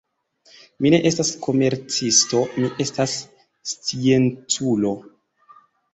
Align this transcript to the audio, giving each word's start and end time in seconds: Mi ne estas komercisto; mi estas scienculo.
Mi 0.85 0.91
ne 0.93 0.99
estas 1.09 1.29
komercisto; 1.43 2.41
mi 2.63 2.71
estas 2.87 3.13
scienculo. 3.75 4.95